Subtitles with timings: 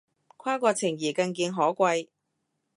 [0.37, 2.07] 跨國情誼更見可貴